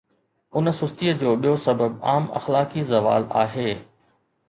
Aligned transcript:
ان 0.61 0.71
سستيءَ 0.77 1.13
جو 1.19 1.35
ٻيو 1.43 1.53
سبب 1.67 2.01
عام 2.13 2.27
اخلاقي 2.43 2.89
زوال 2.95 3.33
آهي. 3.47 3.71